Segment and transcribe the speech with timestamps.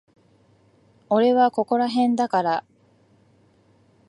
[1.09, 2.65] 俺はここらへんだから。